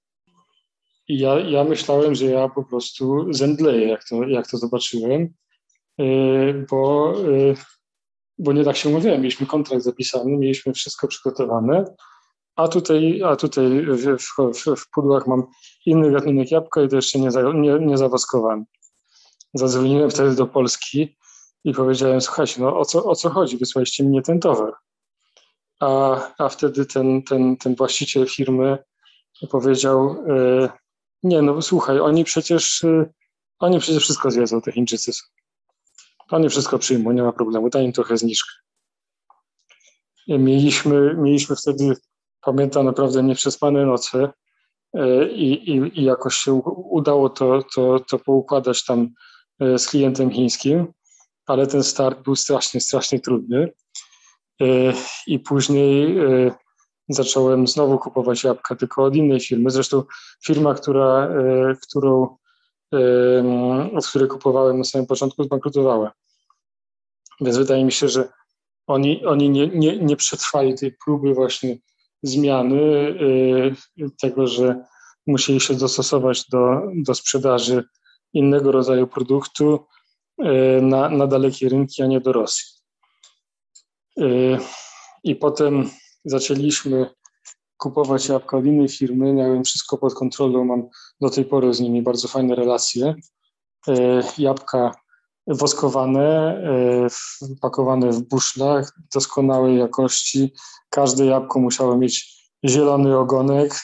[1.07, 5.33] I ja, ja myślałem, że ja po prostu zemdleję, jak to, jak to zobaczyłem,
[6.69, 7.13] bo,
[8.37, 9.21] bo nie tak się mówiłem.
[9.21, 11.85] Mieliśmy kontrakt zapisany, mieliśmy wszystko przygotowane,
[12.59, 15.47] a tutaj, a tutaj w, w, w pudłach mam
[15.85, 18.63] inny gatunek jabłka i to jeszcze nie, nie, nie zawoskowany.
[19.53, 21.17] Zadzwoniłem wtedy do Polski
[21.63, 23.57] i powiedziałem, słuchajcie, no o co, o co chodzi?
[23.57, 24.73] Wysłaliście mi nie ten towar.
[25.79, 28.77] A, a wtedy ten, ten, ten właściciel firmy
[29.51, 30.69] powiedział, e,
[31.23, 33.09] nie no słuchaj, oni przecież, e,
[33.59, 35.11] oni przecież wszystko zjedzą, te Chińczycy.
[36.29, 38.51] Oni wszystko przyjmą, nie ma problemu, daj im trochę zniżkę.
[40.27, 41.95] Mieliśmy, mieliśmy wtedy
[42.41, 44.29] pamiętam naprawdę nieprzespane noce
[44.93, 46.53] e, i, i, i jakoś się
[46.89, 49.09] udało to, to, to poukładać tam
[49.59, 50.93] e, z klientem chińskim,
[51.45, 53.71] ale ten start był strasznie, strasznie trudny.
[54.61, 54.65] E,
[55.27, 56.17] I później
[57.09, 59.69] zacząłem znowu kupować jabłka, tylko od innej firmy.
[59.69, 60.03] Zresztą
[60.45, 61.29] firma, która,
[61.81, 62.37] którą,
[63.95, 66.11] od której kupowałem na samym początku, zbankrutowała.
[67.41, 68.29] Więc wydaje mi się, że
[68.87, 71.77] oni, oni nie, nie, nie przetrwali tej próby właśnie
[72.23, 73.75] zmiany, y,
[74.21, 74.85] tego, że
[75.27, 77.83] musieli się dostosować do, do sprzedaży
[78.33, 79.79] innego rodzaju produktu
[80.41, 82.65] y, na, na dalekie rynki, a nie do Rosji.
[84.19, 84.57] Y,
[85.23, 85.89] I potem
[86.25, 87.09] zaczęliśmy
[87.77, 89.33] kupować jabłka od innej firmy.
[89.33, 90.89] Miałem wszystko pod kontrolą, mam
[91.21, 93.15] do tej pory z nimi bardzo fajne relacje.
[94.37, 94.91] Jabłka
[95.49, 97.07] woskowane, e,
[97.61, 100.53] pakowane w buszlach doskonałej jakości.
[100.89, 103.75] Każde jabłko musiało mieć zielony ogonek,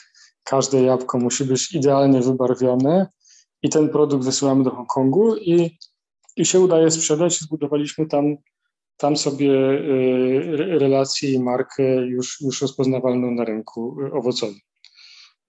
[0.44, 3.08] każde jabłko musi być idealnie wybarwione
[3.62, 5.78] i ten produkt wysyłamy do Hongkongu i,
[6.38, 7.40] i się udaje sprzedać.
[7.40, 8.36] Zbudowaliśmy tam,
[8.98, 14.60] tam sobie e, relację i markę już, już rozpoznawalną na rynku owocowym.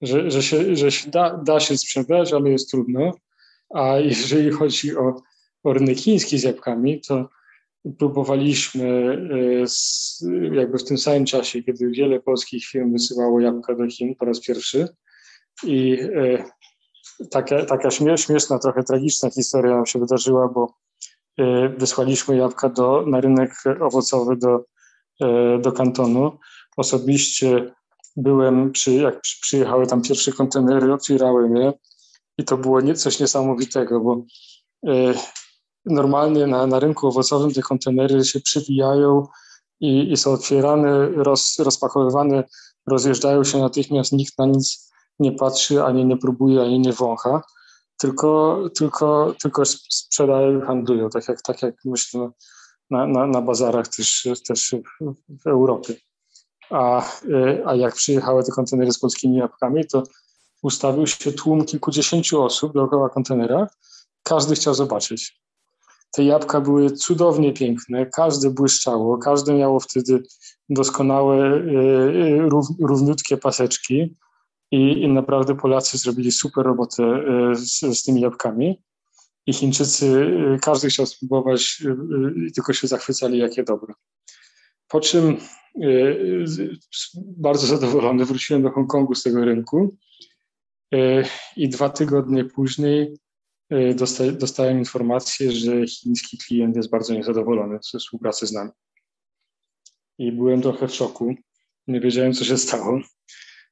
[0.03, 3.13] Że, że, się, że się da, da się sprzedać, ale jest trudno.
[3.75, 5.15] A jeżeli chodzi o
[5.73, 7.29] rynek chiński z jabłkami, to
[7.99, 8.89] próbowaliśmy
[10.23, 14.25] e, jakby w tym samym czasie, kiedy wiele polskich firm wysyłało jabłka do Chin po
[14.25, 14.89] raz pierwszy
[15.65, 16.45] i e,
[17.31, 20.75] taka, taka śmieszna, trochę tragiczna historia nam się wydarzyła, bo
[21.39, 24.65] e, wysłaliśmy jabłka do, na rynek owocowy do,
[25.61, 26.39] do kantonu.
[26.77, 27.75] Osobiście
[28.17, 31.73] byłem, przy, jak przyjechały tam pierwsze kontenery, otwierałem je
[32.39, 34.25] i to było nie, coś niesamowitego, bo
[35.87, 39.27] normalnie na, na rynku owocowym te kontenery się przywijają
[39.81, 42.45] i, i są otwierane, roz, rozpakowywane,
[42.87, 47.43] rozjeżdżają się natychmiast, nikt na nic nie patrzy, ani nie próbuje, ani nie wącha,
[47.99, 52.31] tylko, tylko, tylko sprzedają i handlują, tak jak, tak jak myślę
[52.91, 54.75] na, na, na bazarach też, też
[55.45, 55.95] w Europie.
[56.71, 57.11] A,
[57.67, 60.03] a jak przyjechały te kontenery z polskimi jabłkami, to
[60.63, 63.67] ustawił się tłum kilkudziesięciu osób dookoła kontenera.
[64.23, 65.46] Każdy chciał zobaczyć.
[66.17, 70.23] Te jabłka były cudownie piękne, każde błyszczało, każde miało wtedy
[70.69, 72.49] doskonałe, e, e,
[72.81, 74.17] równiutkie paseczki
[74.71, 78.83] i, i naprawdę Polacy zrobili super robotę e, z, z tymi jabłkami.
[79.47, 80.27] I Chińczycy,
[80.63, 81.83] każdy chciał spróbować,
[82.55, 83.95] tylko się zachwycali, jakie dobre.
[84.89, 85.37] Po czym
[87.17, 89.97] bardzo zadowolony wróciłem do Hongkongu z tego rynku
[91.57, 93.17] i dwa tygodnie później
[93.73, 93.95] Y,
[94.33, 98.71] dostałem informację, że chiński klient jest bardzo niezadowolony ze współpracy z nami.
[100.19, 101.35] I byłem trochę w szoku.
[101.87, 103.01] Nie wiedziałem, co się stało.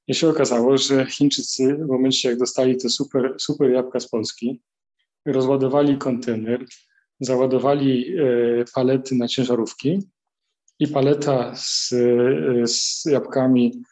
[0.06, 4.62] I się okazało, że Chińczycy w momencie, jak dostali te super, super jabłka z Polski,
[5.26, 6.64] rozładowali kontener,
[7.20, 9.98] załadowali y, palety na ciężarówki
[10.78, 13.82] i paleta z, y, z jabłkami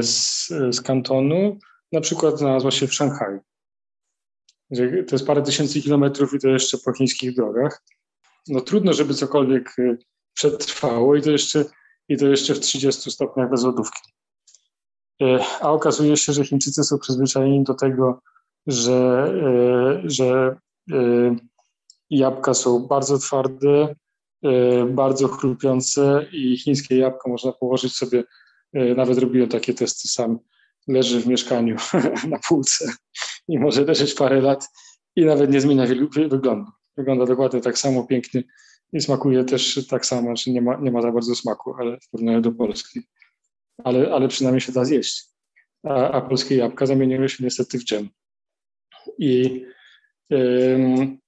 [0.00, 1.58] z, z kantonu
[1.92, 3.40] na przykład znalazła się w Szanghaju
[4.74, 7.82] to jest parę tysięcy kilometrów i to jeszcze po chińskich drogach.
[8.48, 9.98] No trudno, żeby cokolwiek y,
[10.34, 11.64] przetrwało i to jeszcze,
[12.08, 14.12] i to jeszcze w 30 stopniach bez lodówki.
[15.22, 18.20] Y, a okazuje się, że Chińczycy są przyzwyczajeni do tego,
[18.66, 19.30] że,
[20.04, 20.56] y, że
[22.10, 23.94] jabłka są bardzo twarde,
[24.88, 28.24] bardzo chrupiące i chińskie jabłko można położyć sobie,
[28.72, 30.38] nawet robiłem takie testy sam,
[30.88, 31.76] leży w mieszkaniu
[32.30, 32.92] na półce
[33.48, 34.68] i może leżeć parę lat
[35.16, 35.86] i nawet nie zmienia
[36.28, 36.70] wyglądu.
[36.96, 38.42] Wygląda dokładnie tak samo pięknie
[38.92, 42.10] i smakuje też tak samo, że nie ma, nie ma za bardzo smaku, ale w
[42.10, 43.00] porównaniu do Polski.
[43.84, 45.24] Ale, ale przynajmniej się da zjeść.
[45.82, 48.08] A, a polskie jabłka zamieniły się niestety w dżem.
[49.18, 49.64] I,
[50.32, 51.18] ym,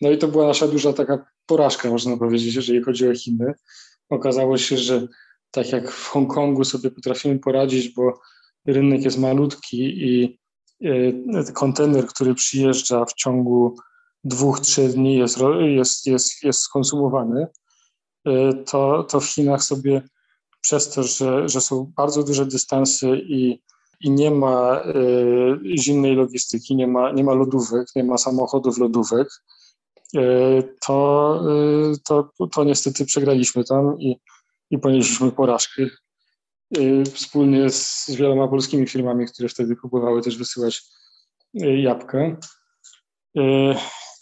[0.00, 3.54] No i to była nasza duża taka porażka, można powiedzieć, jeżeli chodzi o Chiny.
[4.08, 5.06] Okazało się, że
[5.50, 8.20] tak jak w Hongkongu sobie potrafimy poradzić, bo
[8.66, 10.38] rynek jest malutki i
[11.54, 13.76] kontener, który przyjeżdża w ciągu
[14.24, 17.46] dwóch, trzech dni jest, jest, jest, jest skonsumowany,
[18.26, 20.02] e, to, to w Chinach sobie
[20.60, 23.62] przez to, że, że są bardzo duże dystanse i,
[24.00, 29.28] i nie ma y, zimnej logistyki, nie ma, nie ma lodówek, nie ma samochodów lodówek,
[30.16, 31.40] y, to,
[31.92, 34.16] y, to, to niestety przegraliśmy tam i,
[34.70, 35.82] i ponieśliśmy porażkę.
[37.14, 40.82] Wspólnie z wieloma polskimi firmami, które wtedy próbowały też wysyłać
[41.54, 42.18] jabłka.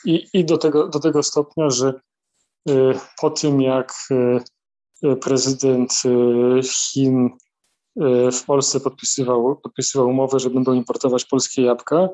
[0.04, 2.00] I, i do, tego, do tego stopnia, że
[3.20, 3.92] po tym jak
[5.20, 5.92] prezydent
[6.62, 7.30] Chin
[8.32, 12.08] w Polsce podpisywał, podpisywał umowę, że będą importować polskie jabłka,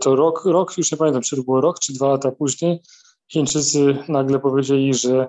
[0.00, 2.80] to rok, rok, już nie pamiętam, czy to było rok, czy dwa lata później,
[3.32, 5.28] Chińczycy nagle powiedzieli, że,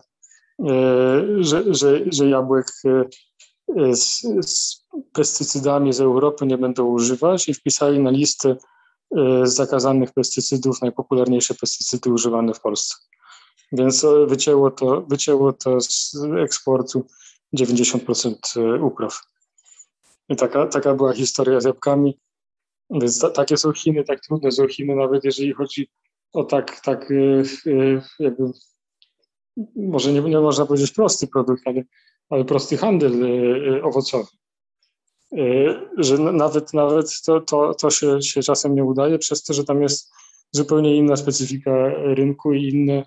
[1.39, 2.67] że, że, że jabłek
[3.91, 8.55] z, z pestycydami z Europy nie będą używać i wpisali na listę
[9.43, 12.95] zakazanych pestycydów najpopularniejsze pestycydy używane w Polsce.
[13.71, 17.05] Więc wycięło to, wycięło to z eksportu
[17.57, 19.21] 90% upraw.
[20.29, 22.19] I taka, taka była historia z jabłkami.
[22.89, 25.89] Więc ta, takie są Chiny, tak trudne są Chiny, nawet jeżeli chodzi
[26.33, 27.09] o tak, tak
[28.19, 28.51] jakby,
[29.75, 31.83] może nie, nie można powiedzieć prosty produkt, ale,
[32.29, 33.13] ale prosty handel
[33.83, 34.27] owocowy.
[35.97, 39.81] Że nawet, nawet to, to, to się, się czasem nie udaje, przez to, że tam
[39.81, 40.11] jest
[40.51, 43.05] zupełnie inna specyfika rynku i inne,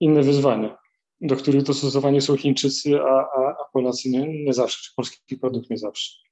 [0.00, 0.78] inne wyzwania,
[1.20, 5.70] do których dostosowani są Chińczycy, a, a, a Polacy nie, nie zawsze, czy polski produkt
[5.70, 6.22] nie zawsze.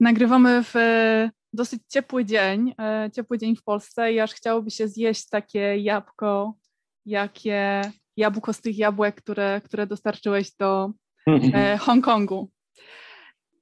[0.00, 4.88] Nagrywamy w e, dosyć ciepły dzień, e, ciepły dzień w Polsce i aż chciałoby się
[4.88, 6.54] zjeść takie jabłko,
[7.06, 7.82] jakie
[8.16, 10.90] jabłko z tych jabłek, które, które dostarczyłeś do
[11.26, 12.50] e, Hongkongu.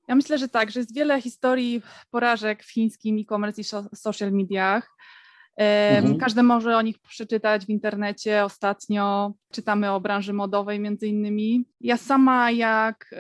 [0.08, 4.98] Ja myślę, że tak, że jest wiele historii porażek w chińskim e-commerce i social mediach.
[5.58, 6.18] Mhm.
[6.18, 8.44] Każdy może o nich przeczytać w internecie.
[8.44, 11.64] Ostatnio czytamy o branży modowej między innymi.
[11.80, 13.16] Ja sama jak e,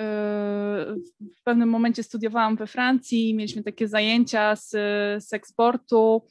[1.38, 4.70] w pewnym momencie studiowałam we Francji, mieliśmy takie zajęcia z,
[5.24, 6.22] z eksportu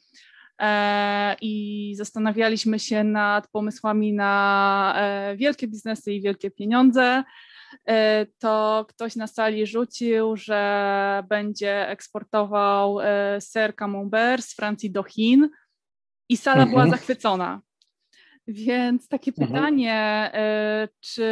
[0.58, 7.24] e, i zastanawialiśmy się nad pomysłami na e, wielkie biznesy i wielkie pieniądze
[8.38, 12.98] to ktoś na sali rzucił, że będzie eksportował
[13.40, 15.48] ser camembert z Francji do Chin
[16.28, 16.70] i sala mhm.
[16.70, 17.60] była zachwycona.
[18.48, 19.48] Więc takie mhm.
[19.48, 20.30] pytanie,
[20.84, 21.24] y, czy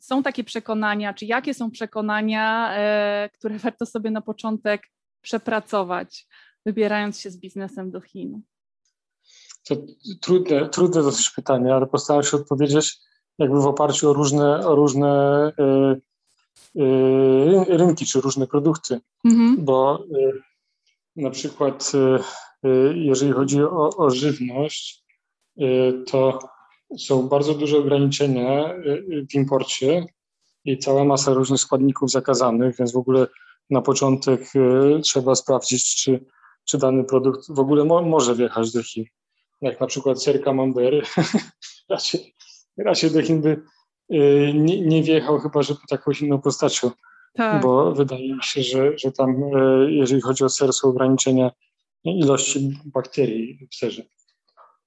[0.00, 2.74] są takie przekonania, czy jakie są przekonania,
[3.26, 4.82] y, które warto sobie na początek
[5.20, 6.26] przepracować,
[6.66, 8.42] wybierając się z biznesem do Chin?
[9.68, 9.76] To
[10.20, 12.96] trudne, trudne dosyć pytanie, ale postaram się odpowiedzieć
[13.38, 15.52] jakby w oparciu o różne, o różne
[16.76, 19.64] y, y, rynki czy różne produkty, mhm.
[19.64, 20.42] bo y,
[21.16, 21.92] na przykład
[22.94, 25.04] jeżeli chodzi o, o żywność,
[26.06, 26.38] to
[26.98, 28.74] są bardzo duże ograniczenia
[29.30, 30.06] w imporcie
[30.64, 33.26] i cała masa różnych składników zakazanych, więc w ogóle
[33.70, 34.52] na początek
[35.02, 36.24] trzeba sprawdzić, czy,
[36.64, 39.04] czy dany produkt w ogóle mo może wjechać do Chin.
[39.60, 41.14] Jak na przykład ser camembert,
[41.90, 42.34] raczej,
[42.78, 43.62] raczej do Chin by
[44.54, 46.90] nie, nie wjechał, chyba że taką inną postacią.
[47.34, 47.62] Tak.
[47.62, 49.42] Bo wydaje mi się, że, że tam,
[49.88, 51.50] jeżeli chodzi o ser, są ograniczenia
[52.04, 54.02] ilości bakterii w serze.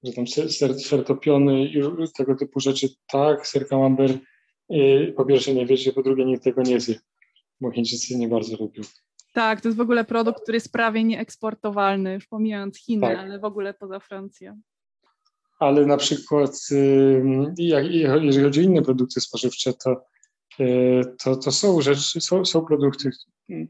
[0.04, 1.82] Że tam ser, ser topiony i
[2.16, 4.16] tego typu rzeczy, tak, ser camembert
[4.72, 6.94] y, po pierwsze nie wiecie, po drugie nikt tego nie zje,
[7.60, 8.82] bo Chińczycy nie bardzo lubią.
[9.32, 13.18] Tak, to jest w ogóle produkt, który jest prawie nieeksportowalny, już pomijając Chiny, tak.
[13.18, 14.60] ale w ogóle poza Francją.
[15.58, 17.22] Ale na przykład, y,
[17.58, 20.04] jeżeli chodzi o inne produkty spożywcze, to,
[20.60, 23.10] y, to, to są rzeczy, są, są produkty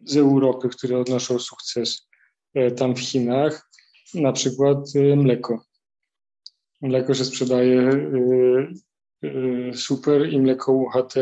[0.04, 2.08] z Europy, które odnoszą sukces
[2.54, 3.70] E, tam w Chinach,
[4.14, 5.64] na przykład e, mleko.
[6.82, 7.90] Mleko się sprzedaje
[9.74, 11.14] super i mleko UHT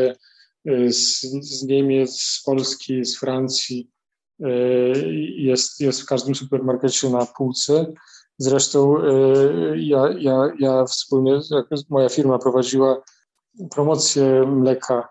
[0.89, 3.89] z, z Niemiec, z Polski, z Francji
[5.35, 7.93] jest, jest w każdym supermarkecie na półce.
[8.37, 8.95] Zresztą
[9.75, 11.39] ja, ja, ja wspólnie,
[11.89, 13.01] moja firma prowadziła
[13.71, 15.09] promocję mleka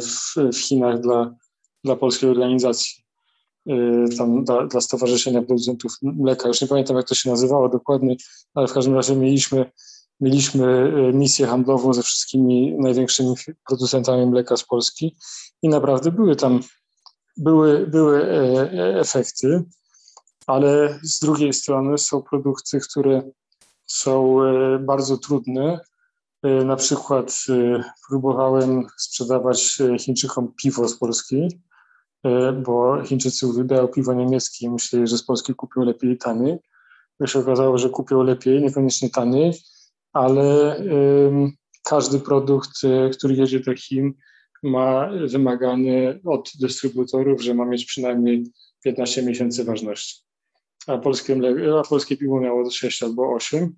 [0.00, 1.34] w, w Chinach dla,
[1.84, 3.02] dla polskiej organizacji.
[3.70, 6.48] Y, tam dla, dla Stowarzyszenia Producentów Mleka.
[6.48, 8.16] Już nie pamiętam, jak to się nazywało dokładnie,
[8.54, 9.70] ale w każdym razie mieliśmy,
[10.20, 13.34] mieliśmy misję handlową ze wszystkimi największymi
[13.66, 15.16] producentami mleka z Polski
[15.62, 16.60] i naprawdę były tam
[17.36, 19.64] były, były e, e, efekty,
[20.46, 23.22] ale z drugiej strony są produkty, które
[23.86, 24.38] są
[24.80, 25.80] bardzo trudne.
[26.42, 27.36] Na przykład
[28.08, 31.60] próbowałem sprzedawać Chińczykom piwo z Polski,
[32.64, 36.58] bo Chińczycy uwielbiają piwo niemieckie i myśleli, że z Polski kupią lepiej tany.
[37.18, 39.52] To się okazało, że kupią lepiej, niekoniecznie taniej,
[40.12, 40.76] ale
[41.84, 42.70] każdy produkt,
[43.18, 44.12] który jedzie do Chin,
[44.62, 48.52] ma wymaganie od dystrybutorów, że ma mieć przynajmniej
[48.84, 50.22] 15 miesięcy ważności.
[50.86, 51.40] A polskie,
[51.80, 53.76] a polskie piwo miało 6 albo 8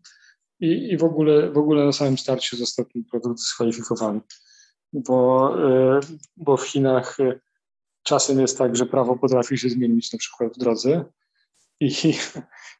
[0.61, 4.21] i, i w, ogóle, w ogóle na samym starcie został ten produkt dyskwalifikowany,
[4.93, 6.01] bo, e,
[6.37, 7.41] bo w Chinach e,
[8.03, 11.05] czasem jest tak, że prawo potrafi się zmienić na przykład w drodze.
[11.81, 12.15] I,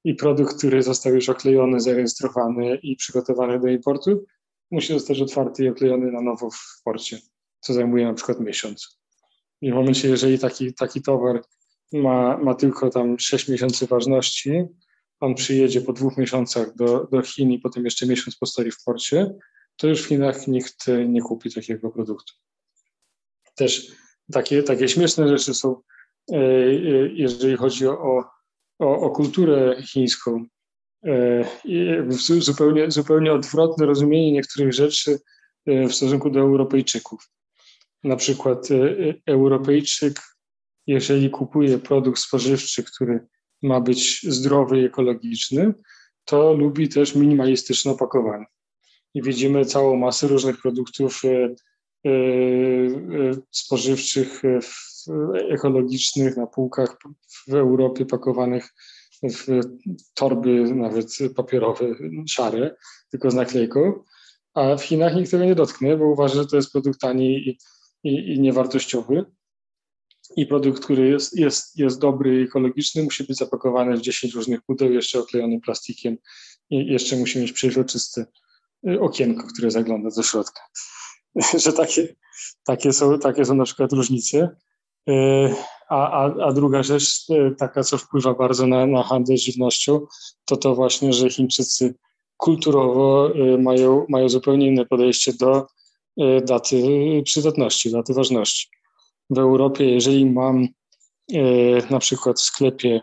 [0.05, 4.25] i produkt, który został już oklejony, zarejestrowany i przygotowany do importu,
[4.71, 7.19] musi zostać otwarty i oklejony na nowo w porcie
[7.65, 9.01] co zajmuje na przykład miesiąc.
[9.61, 11.43] I w momencie, jeżeli taki, taki towar
[11.95, 14.65] ma, ma tylko tam 6 miesięcy ważności,
[15.21, 19.35] on przyjedzie po dwóch miesiącach do, do Chin i potem jeszcze miesiąc postoi w porcie,
[19.77, 22.35] to już w Chinach nikt nie kupi takiego produktu.
[23.55, 23.93] Też
[24.33, 25.81] takie, takie śmieszne rzeczy są,
[26.33, 26.41] e, e,
[27.13, 28.25] jeżeli chodzi o,
[28.79, 30.47] o, o kulturę chińską.
[31.07, 31.45] E,
[32.39, 35.19] zupełnie, zupełnie odwrotne rozumienie niektórych rzeczy
[35.67, 37.31] w stosunku do Europejczyków.
[38.05, 40.21] Na przykład e, e, Europejczyk,
[40.87, 43.27] jeżeli kupuje produkt spożywczy, który
[43.63, 45.75] ma być zdrowy i ekologiczny,
[46.25, 48.47] to lubi też minimalistyczne opakowanie.
[49.15, 51.55] I widzimy całą masę różnych produktów e,
[53.51, 54.43] spożywczych,
[55.51, 56.97] ekologicznych na półkach
[57.49, 58.75] w Europie pakowanych
[59.23, 59.61] w
[60.15, 61.07] torby nawet
[61.37, 61.95] papierowe,
[62.29, 62.77] szare,
[63.11, 64.05] tylko z naklejką,
[64.55, 67.59] a w Chinach nikt tego nie dotknie, bo uważa, że to jest produkt tani i
[68.05, 69.25] i, i niewartościowy.
[70.37, 74.63] I produkt, który jest, jest, jest dobry i ekologiczny, musi być zapakowany w 10 różnych
[74.63, 76.17] pudeł, jeszcze oklejony plastikiem
[76.71, 78.27] i jeszcze musi mieć przejrzyste
[78.89, 80.61] y, okienko, które zagląda do środka.
[81.65, 82.15] Że takie,
[82.65, 84.57] takie, są, takie są na przykład różnice.
[85.11, 85.55] Y,
[85.89, 90.07] a, a, a druga rzecz, y, taka, co wpływa bardzo na, na handel żywnością,
[90.45, 91.95] to to właśnie, że Chińczycy
[92.37, 95.67] kulturowo mają, mają zupełnie inne podejście do
[96.47, 96.83] daty
[97.25, 98.69] przydatności, daty ważności.
[99.31, 100.69] W Europie, jeżeli mam
[101.33, 101.39] e,
[101.91, 103.01] na przykład w sklepie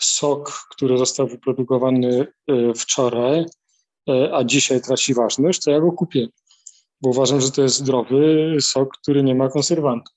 [0.00, 3.44] sok, który został wyprodukowany e, wczoraj,
[4.32, 6.28] a dzisiaj traci ważność, to ja go kupię,
[7.00, 10.14] bo uważam, że to jest zdrowy sok, który nie ma konserwantów.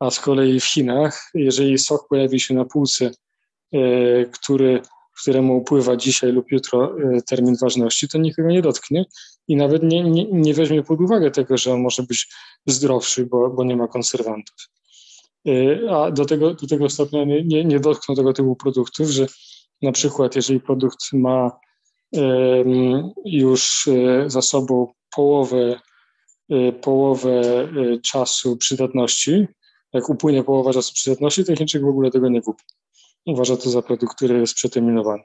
[0.00, 3.10] A z kolei w Chinach, jeżeli sok pojawi się na półce,
[4.32, 4.82] który
[5.20, 9.04] któremu upływa dzisiaj lub jutro e, termin ważności, to nikt go nie dotknie
[9.48, 12.28] i nawet nie, nie, nie weźmie pod uwagę tego, że on może być
[12.66, 14.56] zdrowszy, bo, bo nie ma konserwantów.
[15.48, 19.26] E, a do tego, do tego stopnia nie, nie, nie dotkną tego typu produktów, że
[19.82, 21.50] na przykład jeżeli produkt ma
[23.24, 25.80] już e, za sobą połowę,
[26.82, 27.42] połowę
[28.02, 29.46] czasu przydatności,
[29.92, 32.64] jak upłynie połowa czasu przydatności, to Chińczyk w ogóle tego nie kupi
[33.26, 35.22] uważa to za produkt, który jest przeterminowany.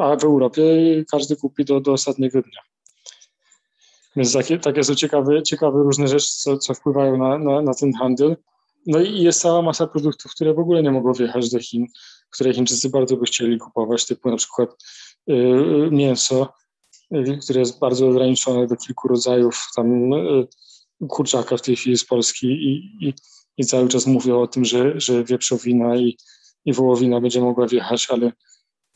[0.00, 0.62] A w Europie
[1.10, 2.60] każdy kupi do, do ostatniego dnia.
[4.16, 7.92] Więc takie, takie są ciekawe, ciekawe różne rzeczy, co, co wpływają na, na, na ten
[7.92, 8.36] handel.
[8.86, 11.86] No i jest cała masa produktów, które w ogóle nie mogą wjechać do Chin,
[12.30, 14.70] które Chińczycy bardzo by chcieli kupować, typu na przykład
[15.30, 15.34] y,
[15.90, 16.52] mięso,
[17.14, 20.46] y, które jest bardzo ograniczone do kilku rodzajów, tam y,
[21.08, 23.14] kurczaka w tej chwili z Polski i, i,
[23.56, 26.16] i cały czas mówią o tym, że, że wieprzowina i,
[26.64, 28.32] i wołowina będzie mogła wjechać, ale,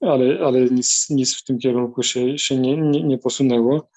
[0.00, 3.88] ale, ale nic, nic w tym kierunku się, się nie, nie, nie posunęło.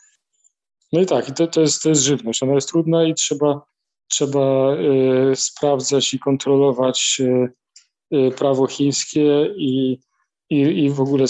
[0.91, 2.43] No i tak, to, to, jest, to jest żywność.
[2.43, 3.61] Ona jest trudna i trzeba,
[4.07, 4.75] trzeba
[5.31, 7.47] y, sprawdzać i kontrolować y,
[8.17, 9.99] y, prawo chińskie i,
[10.49, 11.25] i, i w ogóle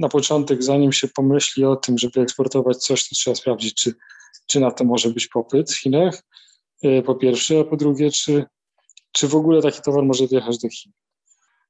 [0.00, 3.94] na początek, zanim się pomyśli o tym, żeby eksportować coś, to trzeba sprawdzić, czy,
[4.46, 6.22] czy na to może być popyt w Chinach,
[7.06, 8.44] po pierwsze, a po drugie, czy,
[9.12, 10.92] czy w ogóle taki towar może wjechać do Chin.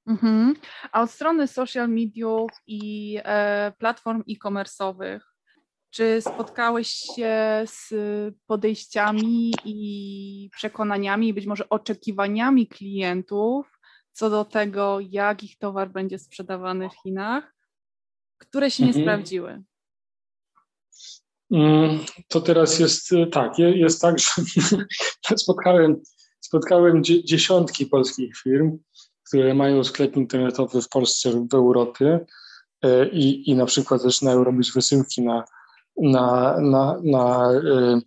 [0.07, 0.55] Mhm.
[0.93, 5.21] A od strony social mediów i e, platform e-commerce'owych,
[5.91, 7.95] czy spotkałeś się z
[8.47, 13.77] podejściami i przekonaniami, być może oczekiwaniami klientów
[14.17, 17.55] co do tego, jak ich towar będzie sprzedawany w Chinach,
[18.39, 19.05] które się nie mhm.
[19.05, 19.63] sprawdziły?
[21.51, 21.99] Mm,
[22.29, 26.03] to teraz jest e, tak, jest tak, że spotkałem,
[26.41, 28.79] spotkałem dziesiątki polskich firm,
[29.27, 32.27] które mają sklep internetowy w Polsce lub w Europie
[32.83, 35.45] e, i, i na przykład zaczynają robić wysyłki na,
[36.03, 38.01] na, na, na, e,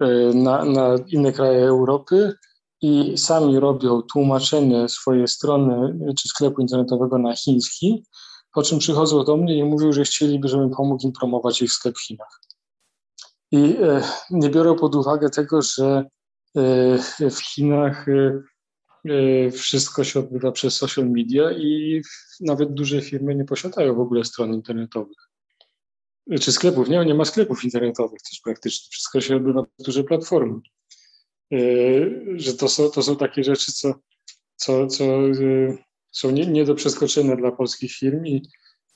[0.00, 2.34] e, na, na inne kraje Europy
[2.82, 8.04] i sami robią tłumaczenie swojej strony czy sklepu internetowego na chiński,
[8.52, 11.94] po czym przychodzą do mnie i mówią, że chcieliby, żebym pomógł im promować ich sklep
[11.98, 12.40] w Chinach.
[13.52, 13.76] I
[14.30, 16.04] nie biorą pod uwagę tego, że
[17.30, 18.06] w Chinach
[19.52, 22.02] wszystko się odbywa przez social media i
[22.40, 25.30] nawet duże firmy nie posiadają w ogóle stron internetowych.
[26.40, 26.88] Czy sklepów?
[26.88, 28.88] Nie, nie ma sklepów internetowych też praktycznie.
[28.90, 30.60] Wszystko się odbywa przez duże platformy.
[32.36, 33.94] Że to są, to są takie rzeczy, co,
[34.56, 35.04] co, co
[36.10, 38.42] są nie, nie do przeskoczenia dla polskich firm i,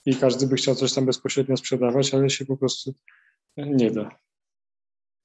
[0.07, 2.95] i każdy by chciał coś tam bezpośrednio sprzedawać, ale się po prostu
[3.57, 4.09] nie da.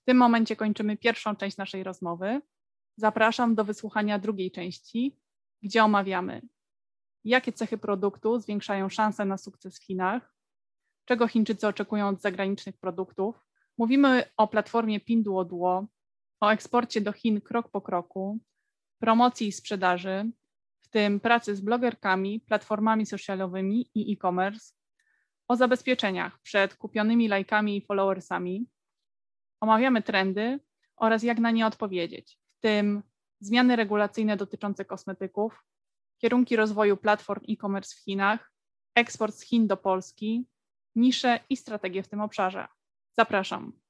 [0.02, 2.42] W tym momencie kończymy pierwszą część naszej rozmowy.
[2.96, 5.18] Zapraszam do wysłuchania drugiej części,
[5.62, 6.41] gdzie omawiamy,
[7.24, 10.36] jakie cechy produktu zwiększają szanse na sukces w Chinach,
[11.06, 13.46] czego Chińczycy oczekują od zagranicznych produktów.
[13.78, 15.88] Mówimy o platformie Pinduoduo,
[16.39, 18.39] o eksporcie do Chin krok po kroku,
[19.00, 20.32] promocji i sprzedaży,
[20.80, 24.74] w tym pracy z blogerkami, platformami socialowymi i e-commerce,
[25.48, 28.68] o zabezpieczeniach przed kupionymi lajkami i followersami,
[29.64, 30.60] Omawiamy trendy
[30.96, 33.03] oraz jak na nie odpowiedzieć, tym
[33.39, 35.64] zmiany regulacyjne dotyczące kosmetyków,
[36.22, 38.51] kierunki rozwoju platform e-commerce w Chinach,
[38.95, 40.47] eksport z Chin do Polski,
[40.95, 42.68] nisze i strategie w tym obszarze.
[43.20, 43.83] Zapraszam.